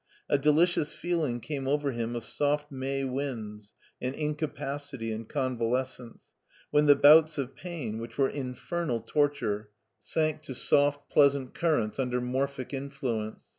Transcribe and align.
A 0.27 0.39
delicious 0.39 0.95
feeling 0.95 1.39
came 1.39 1.67
over 1.67 1.91
him 1.91 2.15
of 2.15 2.25
soft 2.25 2.71
May 2.71 3.03
winds 3.03 3.75
and 4.01 4.15
incapacity 4.15 5.11
and 5.11 5.29
convalescence, 5.29 6.31
when 6.71 6.87
the 6.87 6.95
bouts 6.95 7.37
of 7.37 7.55
pain, 7.55 7.99
which 7.99 8.17
were 8.17 8.27
infernal 8.29 9.01
torture, 9.01 9.69
sank 10.01 10.37
6$ 10.37 10.37
66 10.37 10.37
MARTIN 10.39 10.39
SCHULER 10.39 10.55
to 10.55 10.67
soft, 10.95 11.09
pleasant 11.11 11.53
currents 11.53 11.99
under 11.99 12.19
morphic 12.19 12.73
influence. 12.73 13.43